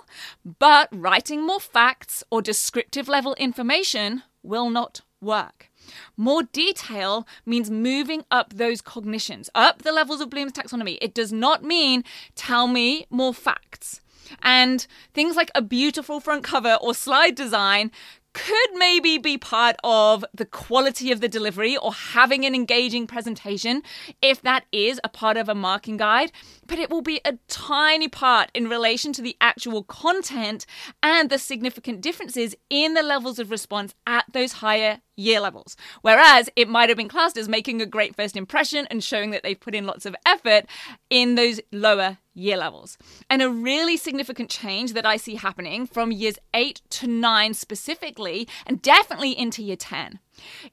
but 0.57 0.89
writing 0.91 1.45
more 1.45 1.59
facts 1.59 2.23
or 2.31 2.41
descriptive 2.41 3.07
level 3.07 3.35
information 3.35 4.23
will 4.41 4.71
not 4.71 5.01
work. 5.21 5.69
More 6.17 6.43
detail 6.43 7.27
means 7.45 7.69
moving 7.69 8.23
up 8.31 8.53
those 8.53 8.81
cognitions, 8.81 9.49
up 9.53 9.83
the 9.83 9.91
levels 9.91 10.21
of 10.21 10.29
Bloom's 10.29 10.53
taxonomy. 10.53 10.97
It 11.01 11.13
does 11.13 11.31
not 11.31 11.63
mean 11.63 12.03
tell 12.35 12.67
me 12.67 13.05
more 13.09 13.33
facts. 13.33 14.01
And 14.41 14.85
things 15.13 15.35
like 15.35 15.51
a 15.55 15.61
beautiful 15.61 16.19
front 16.19 16.43
cover 16.43 16.77
or 16.81 16.93
slide 16.93 17.35
design 17.35 17.91
could 18.37 18.69
maybe 18.75 19.17
be 19.17 19.35
part 19.35 19.75
of 19.83 20.23
the 20.31 20.45
quality 20.45 21.11
of 21.11 21.21
the 21.21 21.27
delivery 21.27 21.75
or 21.75 21.91
having 21.91 22.45
an 22.45 22.53
engaging 22.53 23.07
presentation 23.07 23.81
if 24.21 24.43
that 24.43 24.63
is 24.71 24.99
a 25.03 25.09
part 25.09 25.37
of 25.37 25.49
a 25.49 25.55
marking 25.55 25.97
guide, 25.97 26.31
but 26.67 26.77
it 26.77 26.91
will 26.91 27.01
be 27.01 27.19
a 27.25 27.39
tiny 27.47 28.07
part 28.07 28.51
in 28.53 28.69
relation 28.69 29.11
to 29.11 29.23
the 29.23 29.35
actual 29.41 29.81
content 29.81 30.67
and 31.01 31.31
the 31.31 31.39
significant 31.39 31.99
differences 31.99 32.55
in 32.69 32.93
the 32.93 33.01
levels 33.01 33.39
of 33.39 33.49
response 33.49 33.95
at 34.05 34.25
those 34.33 34.53
higher 34.53 35.01
year 35.17 35.41
levels. 35.41 35.75
Whereas 36.01 36.49
it 36.55 36.69
might 36.69 36.89
have 36.89 36.97
been 36.97 37.09
classed 37.09 37.37
as 37.37 37.49
making 37.49 37.81
a 37.81 37.85
great 37.85 38.15
first 38.15 38.37
impression 38.37 38.87
and 38.89 39.03
showing 39.03 39.31
that 39.31 39.43
they've 39.43 39.59
put 39.59 39.75
in 39.75 39.85
lots 39.85 40.05
of 40.05 40.15
effort 40.25 40.65
in 41.09 41.35
those 41.35 41.59
lower 41.71 42.19
year 42.33 42.55
levels. 42.55 42.97
And 43.29 43.41
a 43.41 43.49
really 43.49 43.97
significant 43.97 44.49
change 44.49 44.93
that 44.93 45.05
I 45.05 45.17
see 45.17 45.35
happening 45.35 45.87
from 45.87 46.11
years 46.11 46.37
8 46.53 46.81
to 46.91 47.07
9 47.07 47.53
specifically, 47.55 48.47
and 48.65 48.81
definitely 48.81 49.37
into 49.37 49.63
year 49.63 49.75
10, 49.75 50.19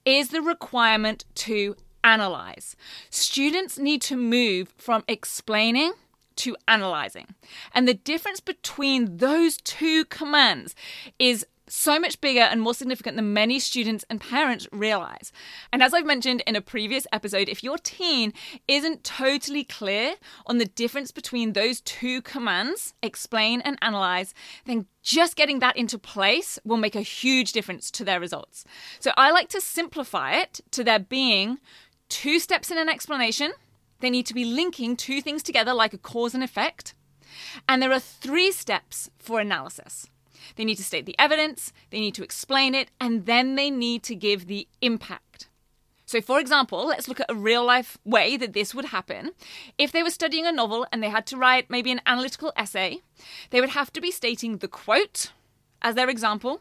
is 0.05 0.29
the 0.29 0.43
requirement 0.43 1.25
to 1.37 1.75
analyze. 2.05 2.77
Students 3.09 3.79
need 3.79 4.03
to 4.03 4.17
move 4.17 4.69
from 4.77 5.03
explaining 5.09 5.93
to 6.37 6.57
analyzing. 6.69 7.35
And 7.73 7.89
the 7.89 7.95
difference 7.95 8.41
between 8.41 9.19
those 9.19 9.57
two 9.57 10.05
commands 10.07 10.75
is 11.19 11.47
so 11.66 11.99
much 11.99 12.21
bigger 12.21 12.40
and 12.40 12.61
more 12.61 12.75
significant 12.75 13.16
than 13.16 13.33
many 13.33 13.59
students 13.59 14.04
and 14.11 14.21
parents 14.21 14.68
realize. 14.71 15.33
And 15.73 15.83
as 15.83 15.94
I've 15.94 16.06
mentioned 16.06 16.42
in 16.47 16.56
a 16.56 16.61
previous 16.61 17.06
episode, 17.12 17.49
if 17.49 17.64
your 17.64 17.78
teen 17.78 18.33
isn't 18.68 19.04
totally 19.04 19.64
clear 19.64 20.14
on 20.47 20.59
the 20.59 20.66
difference 20.66 21.11
between 21.11 21.52
those 21.52 21.80
two 21.80 22.21
commands, 22.23 22.94
explain 23.02 23.61
and 23.62 23.78
analyze, 23.80 24.35
then 24.66 24.87
just 25.02 25.37
getting 25.37 25.59
that 25.61 25.76
into 25.76 25.99
place 25.99 26.59
will 26.64 26.76
make 26.76 26.94
a 26.94 27.00
huge 27.00 27.52
difference 27.52 27.90
to 27.92 28.04
their 28.04 28.21
results. 28.21 28.64
So 29.00 29.12
I 29.16 29.30
like 29.30 29.49
to 29.50 29.61
simplify 29.61 30.33
it 30.33 30.61
to 30.73 30.85
there 30.85 30.99
being 30.99 31.59
two 32.09 32.38
steps 32.38 32.71
in 32.71 32.78
an 32.78 32.88
explanation. 32.88 33.52
They 34.00 34.11
need 34.11 34.26
to 34.26 34.35
be 34.35 34.44
linking 34.44 34.97
two 34.97 35.21
things 35.23 35.42
together 35.42 35.73
like 35.73 35.94
a 35.94 35.99
cause 35.99 36.35
and 36.35 36.44
effect. 36.44 36.94
And 37.68 37.83
there 37.83 37.92
are 37.92 38.00
three 38.00 38.52
steps 38.52 39.11
for 39.18 39.40
analysis. 39.40 40.09
They 40.57 40.65
need 40.65 40.77
to 40.77 40.85
state 40.85 41.07
the 41.07 41.19
evidence, 41.19 41.73
they 41.91 42.01
need 42.01 42.15
to 42.15 42.25
explain 42.25 42.75
it, 42.75 42.91
and 43.01 43.27
then 43.27 43.57
they 43.57 43.71
need 43.71 44.03
to 44.05 44.15
give 44.15 44.47
the 44.47 44.69
impact. 44.81 45.49
So, 46.07 46.21
for 46.21 46.39
example, 46.39 46.87
let's 46.87 47.09
look 47.09 47.21
at 47.21 47.31
a 47.31 47.35
real 47.35 47.65
life 47.65 47.97
way 48.05 48.37
that 48.37 48.53
this 48.53 48.75
would 48.75 48.87
happen. 48.87 49.33
If 49.79 49.91
they 49.91 50.03
were 50.03 50.11
studying 50.11 50.47
a 50.47 50.53
novel 50.53 50.87
and 50.93 51.03
they 51.03 51.09
had 51.09 51.27
to 51.27 51.37
write 51.37 51.71
maybe 51.71 51.91
an 51.91 52.03
analytical 52.07 52.53
essay, 52.57 53.01
they 53.51 53.61
would 53.61 53.71
have 53.71 53.93
to 53.95 54.01
be 54.01 54.11
stating 54.11 54.59
the 54.59 54.69
quote 54.69 55.33
as 55.81 55.95
their 55.95 56.11
example, 56.11 56.61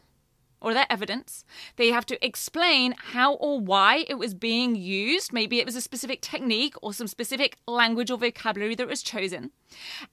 or 0.64 0.72
their 0.72 0.86
evidence. 0.88 1.44
They 1.76 1.88
have 1.88 2.06
to 2.06 2.24
explain 2.24 2.94
how 2.96 3.34
or 3.34 3.60
why 3.60 4.06
it 4.08 4.14
was 4.14 4.32
being 4.32 4.74
used. 4.74 5.32
Maybe 5.32 5.60
it 5.60 5.66
was 5.66 5.76
a 5.76 5.80
specific 5.80 6.22
technique 6.22 6.74
or 6.82 6.94
some 6.94 7.06
specific 7.06 7.58
language 7.68 8.10
or 8.10 8.16
vocabulary 8.16 8.74
that 8.76 8.88
was 8.88 9.02
chosen. 9.02 9.50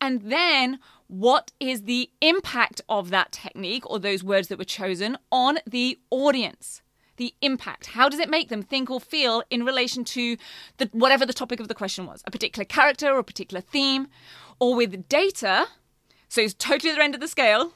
And 0.01 0.23
then 0.23 0.79
what 1.07 1.51
is 1.59 1.83
the 1.83 2.09
impact 2.19 2.81
of 2.89 3.09
that 3.11 3.31
technique 3.31 3.89
or 3.89 3.97
those 3.97 4.23
words 4.23 4.49
that 4.49 4.59
were 4.59 4.65
chosen 4.65 5.17
on 5.31 5.59
the 5.65 5.97
audience? 6.09 6.81
The 7.15 7.33
impact. 7.41 7.87
How 7.87 8.09
does 8.09 8.19
it 8.19 8.29
make 8.29 8.49
them 8.49 8.61
think 8.61 8.89
or 8.89 8.99
feel 8.99 9.43
in 9.49 9.63
relation 9.63 10.03
to 10.05 10.37
the, 10.77 10.89
whatever 10.91 11.25
the 11.25 11.33
topic 11.33 11.59
of 11.59 11.69
the 11.69 11.75
question 11.75 12.05
was? 12.05 12.21
A 12.25 12.31
particular 12.31 12.65
character 12.65 13.09
or 13.09 13.19
a 13.19 13.23
particular 13.23 13.61
theme? 13.61 14.07
Or 14.59 14.75
with 14.75 15.07
data, 15.07 15.67
so 16.27 16.41
it's 16.41 16.53
totally 16.53 16.93
the 16.93 17.01
end 17.01 17.15
of 17.15 17.21
the 17.21 17.27
scale. 17.27 17.73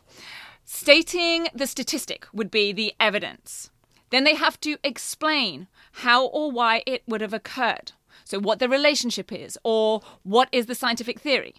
Stating 0.67 1.47
the 1.53 1.67
statistic 1.67 2.25
would 2.33 2.49
be 2.49 2.73
the 2.73 2.95
evidence. 2.99 3.69
Then 4.09 4.23
they 4.23 4.33
have 4.33 4.59
to 4.61 4.77
explain 4.83 5.67
how 5.91 6.25
or 6.25 6.51
why 6.51 6.81
it 6.87 7.03
would 7.07 7.21
have 7.21 7.33
occurred. 7.33 7.91
So, 8.23 8.39
what 8.39 8.57
the 8.57 8.67
relationship 8.67 9.31
is, 9.31 9.59
or 9.63 10.01
what 10.23 10.49
is 10.51 10.65
the 10.65 10.73
scientific 10.73 11.19
theory. 11.19 11.55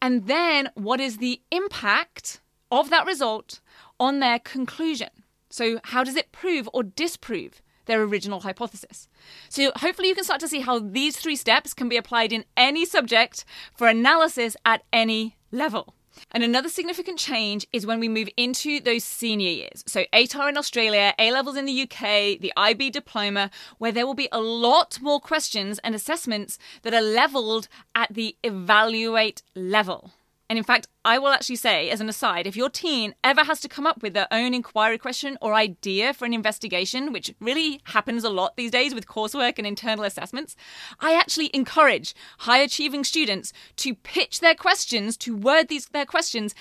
And 0.00 0.28
then, 0.28 0.70
what 0.74 1.00
is 1.00 1.16
the 1.16 1.40
impact 1.50 2.40
of 2.70 2.90
that 2.90 3.06
result 3.06 3.60
on 3.98 4.20
their 4.20 4.38
conclusion? 4.38 5.10
So, 5.50 5.80
how 5.82 6.04
does 6.04 6.14
it 6.14 6.30
prove 6.30 6.68
or 6.72 6.84
disprove 6.84 7.60
their 7.86 8.02
original 8.02 8.40
hypothesis? 8.40 9.08
So, 9.48 9.72
hopefully, 9.76 10.08
you 10.08 10.14
can 10.14 10.24
start 10.24 10.40
to 10.40 10.48
see 10.48 10.60
how 10.60 10.78
these 10.78 11.16
three 11.16 11.36
steps 11.36 11.74
can 11.74 11.88
be 11.88 11.96
applied 11.96 12.32
in 12.32 12.44
any 12.56 12.84
subject 12.84 13.44
for 13.74 13.88
analysis 13.88 14.56
at 14.64 14.84
any 14.92 15.36
level. 15.50 15.94
And 16.30 16.42
another 16.42 16.68
significant 16.68 17.18
change 17.18 17.66
is 17.72 17.86
when 17.86 18.00
we 18.00 18.08
move 18.08 18.28
into 18.36 18.80
those 18.80 19.04
senior 19.04 19.50
years. 19.50 19.84
So, 19.86 20.04
ATAR 20.12 20.48
in 20.48 20.56
Australia, 20.56 21.14
A 21.18 21.30
levels 21.32 21.56
in 21.56 21.66
the 21.66 21.82
UK, 21.82 22.38
the 22.40 22.52
IB 22.56 22.90
diploma, 22.90 23.50
where 23.78 23.92
there 23.92 24.06
will 24.06 24.14
be 24.14 24.28
a 24.32 24.40
lot 24.40 24.98
more 25.00 25.20
questions 25.20 25.78
and 25.80 25.94
assessments 25.94 26.58
that 26.82 26.94
are 26.94 27.02
leveled 27.02 27.68
at 27.94 28.12
the 28.12 28.36
evaluate 28.42 29.42
level. 29.54 30.12
And 30.54 30.58
in 30.58 30.62
fact, 30.62 30.86
I 31.04 31.18
will 31.18 31.30
actually 31.30 31.56
say, 31.56 31.90
as 31.90 32.00
an 32.00 32.08
aside, 32.08 32.46
if 32.46 32.54
your 32.54 32.70
teen 32.70 33.16
ever 33.24 33.42
has 33.42 33.58
to 33.58 33.68
come 33.68 33.88
up 33.88 34.04
with 34.04 34.14
their 34.14 34.28
own 34.30 34.54
inquiry 34.54 34.98
question 34.98 35.36
or 35.42 35.52
idea 35.52 36.14
for 36.14 36.26
an 36.26 36.32
investigation, 36.32 37.12
which 37.12 37.34
really 37.40 37.80
happens 37.86 38.22
a 38.22 38.30
lot 38.30 38.54
these 38.54 38.70
days 38.70 38.94
with 38.94 39.08
coursework 39.08 39.54
and 39.58 39.66
internal 39.66 40.04
assessments, 40.04 40.54
I 41.00 41.14
actually 41.14 41.50
encourage 41.52 42.14
high 42.38 42.58
achieving 42.58 43.02
students 43.02 43.52
to 43.78 43.96
pitch 43.96 44.38
their 44.38 44.54
questions, 44.54 45.16
to 45.16 45.36
word 45.36 45.66
these 45.66 45.86
their 45.86 46.06
questions 46.06 46.54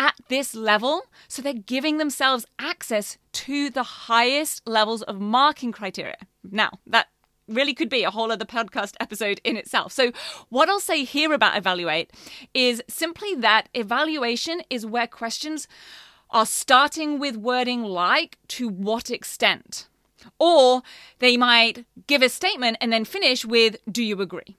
at 0.00 0.16
this 0.28 0.52
level 0.52 1.04
so 1.28 1.40
they're 1.40 1.52
giving 1.54 1.98
themselves 1.98 2.46
access 2.58 3.16
to 3.30 3.70
the 3.70 3.84
highest 3.84 4.66
levels 4.66 5.02
of 5.02 5.20
marking 5.20 5.70
criteria. 5.70 6.18
Now, 6.42 6.80
that 6.88 7.06
really 7.48 7.74
could 7.74 7.88
be 7.88 8.04
a 8.04 8.10
whole 8.10 8.32
other 8.32 8.44
podcast 8.44 8.94
episode 9.00 9.40
in 9.44 9.56
itself. 9.56 9.92
So, 9.92 10.12
what 10.48 10.68
I'll 10.68 10.80
say 10.80 11.04
here 11.04 11.32
about 11.32 11.56
evaluate 11.56 12.12
is 12.54 12.82
simply 12.88 13.34
that 13.36 13.68
evaluation 13.74 14.62
is 14.70 14.86
where 14.86 15.06
questions 15.06 15.68
are 16.30 16.46
starting 16.46 17.18
with 17.18 17.36
wording 17.36 17.82
like 17.82 18.38
to 18.48 18.68
what 18.68 19.10
extent. 19.10 19.88
Or 20.38 20.82
they 21.20 21.36
might 21.36 21.86
give 22.06 22.22
a 22.22 22.28
statement 22.28 22.78
and 22.80 22.92
then 22.92 23.04
finish 23.04 23.44
with 23.44 23.76
do 23.90 24.02
you 24.02 24.20
agree? 24.20 24.56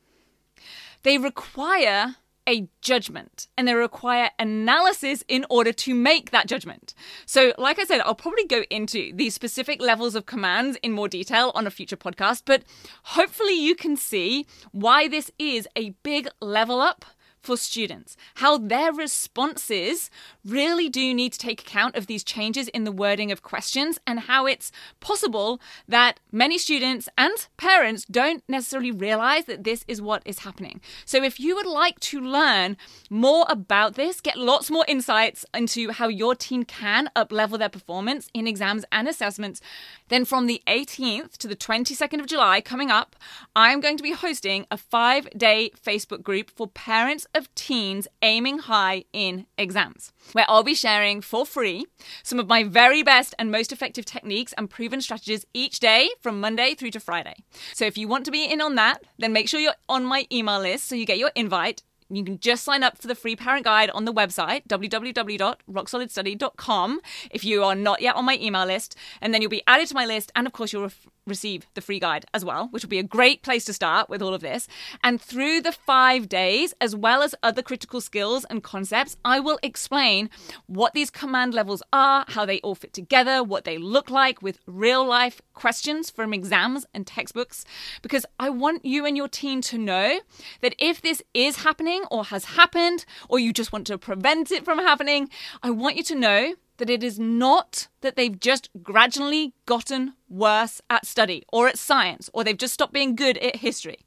They 1.04 1.18
require 1.18 2.16
a 2.48 2.68
judgment 2.82 3.48
and 3.58 3.68
they 3.68 3.74
require 3.74 4.32
analysis 4.40 5.24
in 5.28 5.46
order 5.50 5.74
to 5.74 5.94
make 5.94 6.32
that 6.32 6.48
judgment. 6.48 6.94
So, 7.26 7.54
like 7.58 7.80
I 7.80 7.84
said, 7.84 8.02
I'll 8.02 8.16
probably 8.16 8.46
go 8.46 8.64
into 8.70 9.12
these 9.14 9.34
specific 9.34 9.82
levels 9.82 10.16
of 10.16 10.26
commands 10.26 10.78
in 10.82 10.92
more 10.92 11.08
detail 11.08 11.52
on 11.56 11.68
a 11.68 11.72
future 11.72 11.98
podcast, 11.98 12.44
but 12.46 12.64
hopefully 13.04 13.54
you 13.54 13.76
can 13.76 13.98
see 13.98 14.46
why 14.72 15.08
this 15.08 15.30
is 15.38 15.68
a 15.76 15.90
big 16.04 16.30
level 16.40 16.80
up 16.80 17.06
for 17.48 17.56
students, 17.56 18.18
how 18.36 18.58
their 18.58 18.92
responses 18.92 20.10
really 20.44 20.90
do 20.90 21.14
need 21.14 21.32
to 21.32 21.40
take 21.40 21.62
account 21.62 21.96
of 21.96 22.06
these 22.06 22.22
changes 22.22 22.68
in 22.68 22.84
the 22.84 22.92
wording 22.92 23.32
of 23.32 23.42
questions, 23.42 23.98
and 24.06 24.20
how 24.32 24.46
it's 24.46 24.70
possible 25.00 25.62
that 25.88 26.20
many 26.30 26.58
students 26.58 27.08
and 27.18 27.48
parents 27.56 28.04
don't 28.12 28.44
necessarily 28.50 28.92
realize 28.92 29.46
that 29.46 29.64
this 29.64 29.86
is 29.88 30.02
what 30.02 30.22
is 30.26 30.40
happening. 30.40 30.82
So, 31.06 31.24
if 31.24 31.40
you 31.40 31.56
would 31.56 31.66
like 31.66 32.02
to 32.12 32.20
learn 32.20 32.76
more 33.10 33.46
about 33.48 33.96
this, 33.96 34.20
get 34.20 34.36
lots 34.36 34.70
more 34.70 34.84
insights 34.86 35.46
into 35.54 35.92
how 35.94 36.10
your 36.10 36.36
team 36.36 36.64
can 36.64 37.10
uplevel 37.16 37.58
their 37.58 37.70
performance 37.70 38.28
in 38.34 38.46
exams 38.46 38.84
and 38.92 39.08
assessments, 39.08 39.62
then 40.10 40.26
from 40.26 40.48
the 40.48 40.62
18th 40.68 41.38
to 41.38 41.48
the 41.48 41.56
22nd 41.56 42.20
of 42.20 42.28
July 42.28 42.62
coming 42.62 42.90
up, 42.92 43.16
I'm 43.56 43.80
going 43.80 43.98
to 43.98 44.04
be 44.04 44.12
hosting 44.12 44.66
a 44.72 44.78
five 44.78 45.30
day 45.32 45.72
Facebook 45.82 46.24
group 46.24 46.50
for 46.50 46.68
parents 46.68 47.28
of 47.34 47.54
teens 47.56 48.08
aiming 48.22 48.60
high 48.60 49.06
in 49.14 49.46
exams, 49.58 50.12
where 50.34 50.46
I'll 50.48 50.64
be 50.64 50.74
sharing 50.74 51.22
for 51.22 51.46
free 51.46 51.86
some 52.24 52.40
of 52.40 52.48
my 52.48 52.64
very 52.64 53.04
best 53.04 53.36
and 53.38 53.52
most 53.52 53.72
effective 53.72 54.06
techniques 54.06 54.54
and 54.54 54.70
proven 54.70 55.02
strategies 55.02 55.46
each 55.54 55.80
day 55.80 56.10
from 56.22 56.40
Monday 56.40 56.76
through 56.76 56.92
to 56.92 57.00
Friday. 57.00 57.36
So 57.74 57.86
if 57.86 57.98
you 57.98 58.08
want 58.08 58.26
to 58.26 58.32
be 58.32 58.46
in 58.46 58.62
on 58.62 58.76
that, 58.76 59.04
then 59.18 59.34
make 59.34 59.50
sure 59.50 59.60
you're 59.60 59.74
on 59.90 60.06
my 60.06 60.28
email 60.32 60.60
list 60.60 60.88
so 60.88 60.96
you 60.96 61.06
get 61.06 61.18
your 61.18 61.32
invite. 61.36 61.84
You 62.10 62.24
can 62.24 62.40
just 62.40 62.64
sign 62.64 62.84
up 62.84 62.98
for 62.98 63.08
the 63.08 63.16
free 63.16 63.36
parent 63.36 63.66
guide 63.66 63.90
on 63.90 64.06
the 64.06 64.14
website, 64.14 64.66
www.rocksolidstudy.com, 64.68 67.02
if 67.32 67.44
you 67.44 67.64
are 67.64 67.76
not 67.76 68.02
yet 68.02 68.16
on 68.16 68.24
my 68.26 68.38
email 68.42 68.66
list. 68.66 68.96
And 69.22 69.34
then 69.34 69.42
you'll 69.42 69.50
be 69.50 69.64
added 69.68 69.90
to 69.90 69.96
my 69.96 70.06
list. 70.06 70.32
And 70.36 70.48
of 70.48 70.54
course, 70.54 70.72
you'll 70.72 70.90
receive 71.28 71.68
the 71.74 71.82
free 71.82 72.00
guide 72.00 72.26
as 72.34 72.44
well, 72.44 72.68
which 72.72 72.84
will 72.84 72.90
be 72.90 73.00
a 73.00 73.04
great 73.04 73.44
place 73.44 73.66
to 73.66 73.74
start 73.74 74.10
with 74.10 74.22
all 74.22 74.34
of 74.34 74.42
this. 74.42 74.68
And 75.04 75.22
through 75.22 75.62
the 75.62 75.72
five 75.72 76.30
days, 76.30 76.74
as 76.82 76.96
well 76.96 77.22
as 77.22 77.36
other 77.44 77.62
critical 77.62 78.02
skills 78.02 78.46
and 78.50 78.64
concepts, 78.64 79.18
I 79.24 79.40
will 79.40 79.60
explain 79.62 80.30
what 80.66 80.94
these 80.94 81.10
command 81.10 81.54
levels 81.54 81.84
are, 81.94 82.26
how 82.30 82.46
they 82.46 82.60
all 82.62 82.76
fit 82.76 82.94
together, 82.94 83.44
what 83.44 83.66
they 83.66 83.78
look 83.78 84.10
like 84.10 84.42
with 84.42 84.60
real 84.66 85.06
life 85.06 85.42
questions 85.54 86.10
from 86.10 86.34
exams 86.34 86.86
and 86.94 87.06
textbooks, 87.06 87.66
because 88.02 88.26
I 88.40 88.50
want 88.50 88.86
you 88.86 89.06
and 89.06 89.18
your 89.18 89.28
team 89.28 89.62
to 89.62 89.78
know 89.78 90.20
that 90.62 90.76
if 90.80 91.02
this 91.02 91.22
is 91.34 91.58
happening 91.58 92.04
or 92.10 92.26
has 92.26 92.46
happened, 92.46 93.06
or 93.30 93.40
you 93.40 93.52
just 93.52 93.72
want 93.72 93.88
to 93.88 93.98
prevent 93.98 94.52
it 94.52 94.64
from 94.64 94.80
happening, 94.80 95.30
I 95.64 95.72
want 95.72 95.98
you 95.98 96.04
to 96.04 96.16
know 96.16 96.56
that 96.78 96.90
it 96.90 97.04
is 97.04 97.20
not 97.20 97.88
that 98.02 98.16
they've 98.16 98.40
just 98.40 98.70
gradually 98.82 99.54
gotten 99.66 100.14
worse 100.30 100.82
at 100.90 101.06
study 101.06 101.44
or 101.52 101.68
at 101.68 101.78
science, 101.78 102.30
or 102.34 102.44
they've 102.44 102.58
just 102.58 102.74
stopped 102.74 102.94
being 102.94 103.16
good 103.16 103.38
at 103.40 103.58
history, 103.58 104.00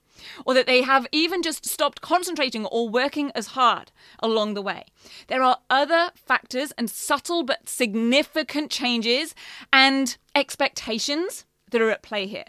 or 0.44 0.54
that 0.54 0.66
they 0.66 0.82
have 0.82 1.06
even 1.12 1.42
just 1.42 1.66
stopped 1.66 2.00
concentrating 2.00 2.66
or 2.66 2.88
working 2.88 3.30
as 3.34 3.48
hard 3.48 3.90
along 4.20 4.54
the 4.54 4.62
way. 4.62 4.84
There 5.28 5.42
are 5.42 5.58
other 5.68 6.10
factors 6.14 6.72
and 6.78 6.90
subtle 6.90 7.42
but 7.42 7.68
significant 7.68 8.70
changes 8.70 9.34
and 9.72 10.16
expectations 10.34 11.44
that 11.70 11.80
are 11.80 11.90
at 11.90 12.02
play 12.02 12.26
here. 12.26 12.44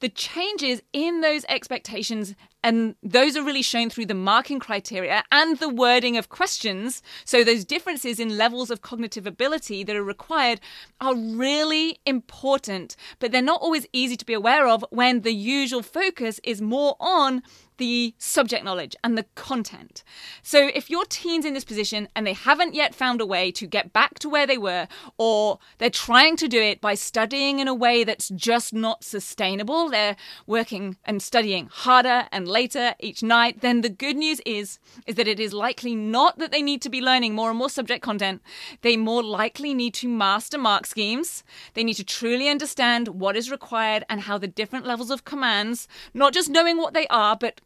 The 0.00 0.08
changes 0.08 0.82
in 0.92 1.20
those 1.20 1.44
expectations, 1.48 2.34
and 2.62 2.94
those 3.02 3.36
are 3.36 3.42
really 3.42 3.62
shown 3.62 3.90
through 3.90 4.06
the 4.06 4.14
marking 4.14 4.58
criteria 4.58 5.24
and 5.32 5.58
the 5.58 5.68
wording 5.68 6.16
of 6.16 6.28
questions. 6.28 7.02
So, 7.24 7.42
those 7.42 7.64
differences 7.64 8.20
in 8.20 8.36
levels 8.36 8.70
of 8.70 8.82
cognitive 8.82 9.26
ability 9.26 9.84
that 9.84 9.96
are 9.96 10.04
required 10.04 10.60
are 11.00 11.14
really 11.14 12.00
important, 12.04 12.96
but 13.18 13.32
they're 13.32 13.42
not 13.42 13.62
always 13.62 13.86
easy 13.92 14.16
to 14.16 14.26
be 14.26 14.34
aware 14.34 14.66
of 14.66 14.84
when 14.90 15.20
the 15.20 15.32
usual 15.32 15.82
focus 15.82 16.40
is 16.44 16.60
more 16.60 16.96
on 17.00 17.42
the 17.80 18.14
subject 18.18 18.62
knowledge 18.62 18.94
and 19.02 19.16
the 19.16 19.24
content. 19.34 20.04
So 20.42 20.70
if 20.74 20.90
your 20.90 21.06
teen's 21.06 21.46
in 21.46 21.54
this 21.54 21.64
position 21.64 22.08
and 22.14 22.26
they 22.26 22.34
haven't 22.34 22.74
yet 22.74 22.94
found 22.94 23.22
a 23.22 23.26
way 23.26 23.50
to 23.52 23.66
get 23.66 23.94
back 23.94 24.18
to 24.18 24.28
where 24.28 24.46
they 24.46 24.58
were, 24.58 24.86
or 25.16 25.58
they're 25.78 25.88
trying 25.88 26.36
to 26.36 26.46
do 26.46 26.60
it 26.60 26.82
by 26.82 26.94
studying 26.94 27.58
in 27.58 27.68
a 27.68 27.74
way 27.74 28.04
that's 28.04 28.28
just 28.28 28.74
not 28.74 29.02
sustainable, 29.02 29.88
they're 29.88 30.16
working 30.46 30.98
and 31.06 31.22
studying 31.22 31.70
harder 31.72 32.28
and 32.30 32.46
later 32.50 32.94
each 33.00 33.22
night, 33.22 33.60
then 33.60 33.80
the 33.80 33.88
good 33.88 34.16
news 34.16 34.40
is 34.44 34.78
is 35.06 35.14
that 35.14 35.28
it 35.28 35.40
is 35.40 35.52
likely 35.52 35.94
not 35.94 36.38
that 36.38 36.50
they 36.50 36.62
need 36.62 36.82
to 36.82 36.90
be 36.90 37.00
learning 37.00 37.34
more 37.34 37.48
and 37.50 37.58
more 37.58 37.70
subject 37.70 38.02
content. 38.02 38.42
They 38.82 38.96
more 38.96 39.22
likely 39.22 39.72
need 39.72 39.94
to 39.94 40.08
master 40.08 40.58
mark 40.58 40.86
schemes. 40.86 41.42
They 41.74 41.84
need 41.84 41.94
to 41.94 42.04
truly 42.04 42.48
understand 42.48 43.08
what 43.08 43.36
is 43.36 43.50
required 43.50 44.04
and 44.08 44.22
how 44.22 44.38
the 44.38 44.48
different 44.48 44.86
levels 44.86 45.10
of 45.10 45.24
commands, 45.24 45.88
not 46.12 46.34
just 46.34 46.50
knowing 46.50 46.76
what 46.78 46.94
they 46.94 47.06
are, 47.08 47.36
but 47.36 47.60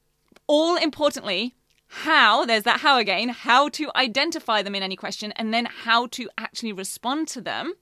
all 0.47 0.77
importantly, 0.77 1.55
how, 1.87 2.45
there's 2.45 2.65
that 2.65 2.81
how 2.81 2.99
again, 2.99 3.29
how 3.29 3.69
to 3.71 3.91
identify 3.97 4.63
them 4.63 4.75
in 4.75 4.83
any 4.83 4.97
question 4.97 5.33
and 5.33 5.55
then 5.55 5.67
how 5.67 6.07
to 6.09 6.29
actually 6.37 6.73
respond 6.73 7.29
to 7.29 7.41
them. 7.41 7.75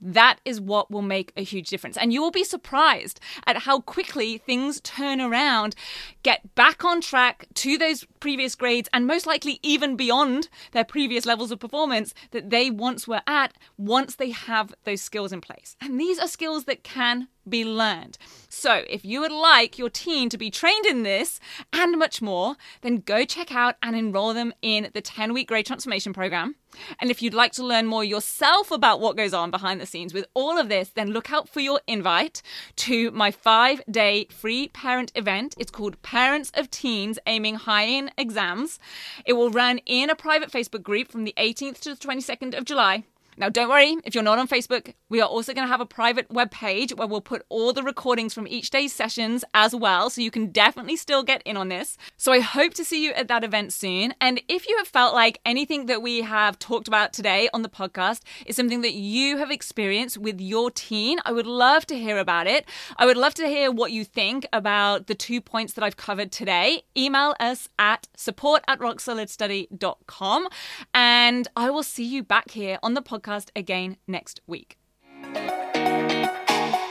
That 0.00 0.40
is 0.44 0.60
what 0.60 0.90
will 0.90 1.02
make 1.02 1.32
a 1.36 1.42
huge 1.42 1.68
difference. 1.68 1.96
And 1.96 2.12
you 2.12 2.20
will 2.20 2.30
be 2.30 2.44
surprised 2.44 3.20
at 3.46 3.58
how 3.58 3.80
quickly 3.80 4.38
things 4.38 4.80
turn 4.80 5.20
around, 5.20 5.74
get 6.22 6.54
back 6.54 6.84
on 6.84 7.00
track 7.00 7.46
to 7.54 7.78
those 7.78 8.04
previous 8.20 8.54
grades, 8.54 8.88
and 8.92 9.06
most 9.06 9.26
likely 9.26 9.58
even 9.62 9.96
beyond 9.96 10.48
their 10.72 10.84
previous 10.84 11.26
levels 11.26 11.50
of 11.50 11.60
performance 11.60 12.14
that 12.30 12.50
they 12.50 12.70
once 12.70 13.06
were 13.06 13.22
at 13.26 13.54
once 13.76 14.14
they 14.14 14.30
have 14.30 14.74
those 14.84 15.02
skills 15.02 15.32
in 15.32 15.40
place. 15.40 15.76
And 15.80 16.00
these 16.00 16.18
are 16.18 16.28
skills 16.28 16.64
that 16.64 16.82
can 16.82 17.28
be 17.48 17.64
learned. 17.64 18.18
So, 18.48 18.84
if 18.88 19.04
you 19.04 19.20
would 19.20 19.32
like 19.32 19.78
your 19.78 19.90
teen 19.90 20.28
to 20.30 20.38
be 20.38 20.50
trained 20.50 20.86
in 20.86 21.02
this 21.02 21.40
and 21.72 21.98
much 21.98 22.22
more, 22.22 22.56
then 22.80 22.98
go 22.98 23.24
check 23.24 23.54
out 23.54 23.76
and 23.82 23.94
enroll 23.94 24.32
them 24.32 24.52
in 24.62 24.90
the 24.94 25.00
10 25.02 25.34
week 25.34 25.48
grade 25.48 25.66
transformation 25.66 26.12
program. 26.12 26.56
And 27.00 27.10
if 27.10 27.22
you'd 27.22 27.34
like 27.34 27.52
to 27.52 27.64
learn 27.64 27.86
more 27.86 28.04
yourself 28.04 28.70
about 28.70 29.00
what 29.00 29.16
goes 29.16 29.34
on 29.34 29.50
behind 29.50 29.80
the 29.80 29.86
scenes 29.86 30.14
with 30.14 30.26
all 30.34 30.58
of 30.58 30.68
this, 30.68 30.90
then 30.90 31.10
look 31.10 31.32
out 31.32 31.48
for 31.48 31.60
your 31.60 31.80
invite 31.86 32.42
to 32.76 33.10
my 33.10 33.30
five 33.30 33.82
day 33.90 34.26
free 34.30 34.68
parent 34.68 35.12
event. 35.14 35.54
It's 35.58 35.70
called 35.70 36.00
Parents 36.02 36.50
of 36.54 36.70
Teens 36.70 37.18
Aiming 37.26 37.56
High 37.56 37.84
in 37.84 38.10
Exams. 38.16 38.78
It 39.24 39.34
will 39.34 39.50
run 39.50 39.78
in 39.86 40.10
a 40.10 40.16
private 40.16 40.50
Facebook 40.50 40.82
group 40.82 41.10
from 41.10 41.24
the 41.24 41.34
18th 41.38 41.80
to 41.80 41.94
the 41.94 42.00
22nd 42.00 42.56
of 42.56 42.64
July. 42.64 43.04
Now, 43.38 43.50
don't 43.50 43.68
worry 43.68 43.98
if 44.04 44.14
you're 44.14 44.24
not 44.24 44.38
on 44.38 44.48
Facebook. 44.48 44.94
We 45.10 45.20
are 45.20 45.28
also 45.28 45.52
going 45.52 45.66
to 45.66 45.70
have 45.70 45.82
a 45.82 45.86
private 45.86 46.30
web 46.30 46.50
page 46.50 46.94
where 46.94 47.06
we'll 47.06 47.20
put 47.20 47.44
all 47.50 47.74
the 47.74 47.82
recordings 47.82 48.32
from 48.32 48.46
each 48.46 48.70
day's 48.70 48.94
sessions 48.94 49.44
as 49.52 49.74
well, 49.74 50.08
so 50.08 50.22
you 50.22 50.30
can 50.30 50.46
definitely 50.46 50.96
still 50.96 51.22
get 51.22 51.42
in 51.44 51.58
on 51.58 51.68
this. 51.68 51.98
So 52.16 52.32
I 52.32 52.40
hope 52.40 52.72
to 52.74 52.84
see 52.84 53.04
you 53.04 53.12
at 53.12 53.28
that 53.28 53.44
event 53.44 53.74
soon. 53.74 54.14
And 54.22 54.40
if 54.48 54.66
you 54.66 54.78
have 54.78 54.88
felt 54.88 55.12
like 55.12 55.40
anything 55.44 55.84
that 55.86 56.00
we 56.00 56.22
have 56.22 56.58
talked 56.58 56.88
about 56.88 57.12
today 57.12 57.50
on 57.52 57.60
the 57.60 57.68
podcast 57.68 58.22
is 58.46 58.56
something 58.56 58.80
that 58.80 58.94
you 58.94 59.36
have 59.36 59.50
experienced 59.50 60.16
with 60.16 60.40
your 60.40 60.70
teen, 60.70 61.18
I 61.26 61.32
would 61.32 61.46
love 61.46 61.86
to 61.88 61.98
hear 61.98 62.16
about 62.16 62.46
it. 62.46 62.64
I 62.96 63.04
would 63.04 63.18
love 63.18 63.34
to 63.34 63.46
hear 63.46 63.70
what 63.70 63.92
you 63.92 64.04
think 64.04 64.46
about 64.50 65.08
the 65.08 65.14
two 65.14 65.42
points 65.42 65.74
that 65.74 65.84
I've 65.84 65.98
covered 65.98 66.32
today. 66.32 66.84
Email 66.96 67.34
us 67.38 67.68
at 67.78 68.08
support 68.16 68.64
at 68.66 68.78
rocksolidstudy.com 68.78 70.48
and 70.94 71.48
I 71.54 71.68
will 71.68 71.82
see 71.82 72.04
you 72.04 72.22
back 72.22 72.52
here 72.52 72.78
on 72.82 72.94
the 72.94 73.02
podcast 73.02 73.25
podcast 73.26 73.48
again 73.56 73.96
next 74.06 74.40
week. 74.46 74.76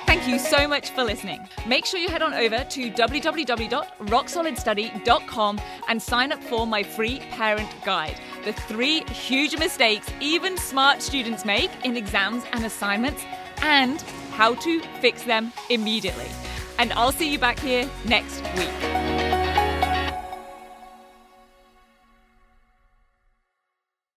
Thank 0.05 0.27
you 0.27 0.37
so 0.39 0.67
much 0.67 0.89
for 0.91 1.03
listening. 1.03 1.47
Make 1.67 1.85
sure 1.85 1.99
you 1.99 2.09
head 2.09 2.23
on 2.23 2.33
over 2.33 2.63
to 2.63 2.91
www.rocksolidstudy.com 2.91 5.61
and 5.87 6.01
sign 6.01 6.31
up 6.31 6.41
for 6.43 6.65
my 6.65 6.81
free 6.83 7.19
parent 7.31 7.69
guide. 7.83 8.15
The 8.43 8.53
three 8.53 9.03
huge 9.05 9.59
mistakes 9.59 10.07
even 10.19 10.57
smart 10.57 11.01
students 11.01 11.43
make 11.45 11.71
in 11.83 11.97
exams 11.97 12.43
and 12.53 12.63
assignments, 12.65 13.23
and 13.61 14.01
how 14.31 14.55
to 14.55 14.81
fix 14.99 15.23
them 15.23 15.53
immediately. 15.69 16.29
And 16.77 16.91
I'll 16.93 17.11
see 17.11 17.31
you 17.31 17.39
back 17.39 17.59
here 17.59 17.89
next 18.05 18.41
week. 18.57 19.14